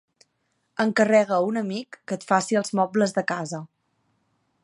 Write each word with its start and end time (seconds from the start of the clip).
Encarrega 0.85 1.35
a 1.35 1.43
un 1.49 1.59
amic 1.61 1.99
que 2.11 2.17
et 2.21 2.27
faci 2.31 2.59
els 2.63 2.73
mobles 2.81 3.15
de 3.21 3.27
casa. 3.35 3.61